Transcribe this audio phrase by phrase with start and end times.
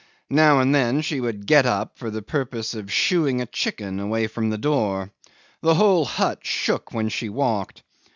[0.31, 4.25] Now and then she would get up for the purpose of shooing a chicken away
[4.25, 5.11] from the door.
[5.61, 7.83] The whole hut shook when she walked.